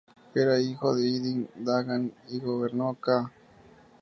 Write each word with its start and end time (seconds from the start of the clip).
Era 0.33 0.59
hijo 0.59 0.95
de 0.95 1.07
Iddin-Dagan, 1.07 2.11
y 2.29 2.39
gobernó 2.39 2.95
ca. 2.95 3.31